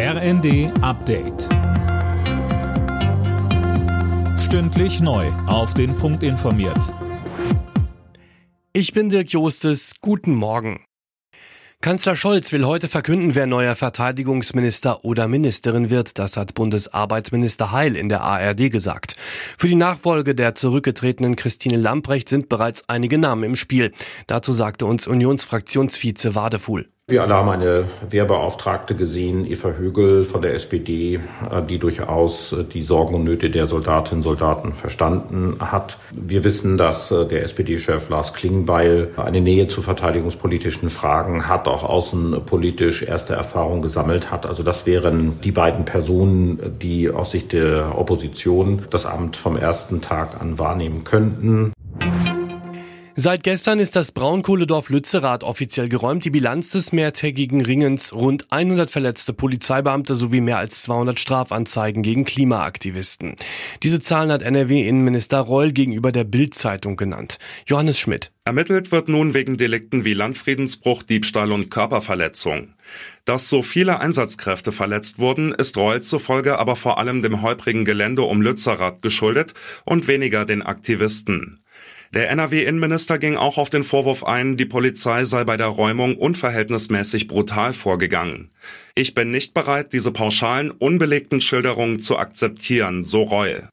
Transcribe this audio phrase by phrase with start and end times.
[0.00, 1.48] RND Update.
[4.38, 5.26] Stündlich neu.
[5.48, 6.94] Auf den Punkt informiert.
[8.72, 9.94] Ich bin Dirk Jostes.
[10.00, 10.84] Guten Morgen.
[11.80, 16.20] Kanzler Scholz will heute verkünden, wer neuer Verteidigungsminister oder Ministerin wird.
[16.20, 19.16] Das hat Bundesarbeitsminister Heil in der ARD gesagt.
[19.18, 23.92] Für die Nachfolge der zurückgetretenen Christine Lamprecht sind bereits einige Namen im Spiel.
[24.28, 26.88] Dazu sagte uns Unionsfraktionsvize Wadefuhl.
[27.10, 32.64] Wir alle haben eine Wehrbeauftragte gesehen, Eva Högel von der SPD, äh, die durchaus äh,
[32.64, 35.96] die Sorgen und Nöte der Soldatinnen und Soldaten verstanden hat.
[36.12, 41.82] Wir wissen, dass äh, der SPD-Chef Lars Klingbeil eine Nähe zu verteidigungspolitischen Fragen hat, auch
[41.82, 44.44] außenpolitisch erste Erfahrungen gesammelt hat.
[44.44, 50.02] Also das wären die beiden Personen, die aus Sicht der Opposition das Amt vom ersten
[50.02, 51.72] Tag an wahrnehmen könnten.
[53.20, 56.24] Seit gestern ist das Braunkohledorf Lützerath offiziell geräumt.
[56.24, 62.24] Die Bilanz des mehrtägigen Ringens rund 100 verletzte Polizeibeamte sowie mehr als 200 Strafanzeigen gegen
[62.24, 63.34] Klimaaktivisten.
[63.82, 67.38] Diese Zahlen hat NRW-Innenminister Reul gegenüber der Bild-Zeitung genannt.
[67.66, 68.30] Johannes Schmidt.
[68.44, 72.74] Ermittelt wird nun wegen Delikten wie Landfriedensbruch, Diebstahl und Körperverletzung.
[73.24, 78.22] Dass so viele Einsatzkräfte verletzt wurden, ist Reul zufolge aber vor allem dem holprigen Gelände
[78.22, 81.58] um Lützerath geschuldet und weniger den Aktivisten.
[82.14, 87.28] Der NRW-Innenminister ging auch auf den Vorwurf ein, die Polizei sei bei der Räumung unverhältnismäßig
[87.28, 88.50] brutal vorgegangen.
[88.94, 93.68] Ich bin nicht bereit, diese pauschalen, unbelegten Schilderungen zu akzeptieren, so Reul.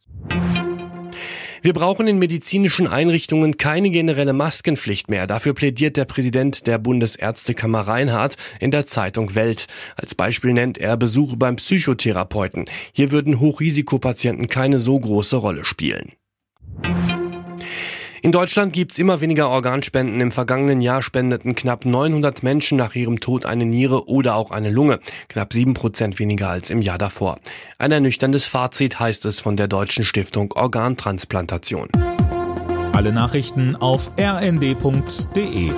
[1.66, 5.26] Wir brauchen in medizinischen Einrichtungen keine generelle Maskenpflicht mehr.
[5.26, 9.66] Dafür plädiert der Präsident der Bundesärztekammer Reinhardt in der Zeitung Welt.
[9.96, 12.66] Als Beispiel nennt er Besuche beim Psychotherapeuten.
[12.92, 16.12] Hier würden Hochrisikopatienten keine so große Rolle spielen.
[18.26, 20.20] In Deutschland gibt's immer weniger Organspenden.
[20.20, 24.72] Im vergangenen Jahr spendeten knapp 900 Menschen nach ihrem Tod eine Niere oder auch eine
[24.72, 25.00] Lunge.
[25.28, 27.38] Knapp sieben Prozent weniger als im Jahr davor.
[27.78, 31.90] Ein ernüchterndes Fazit heißt es von der Deutschen Stiftung Organtransplantation.
[32.94, 35.70] Alle Nachrichten auf rnd.de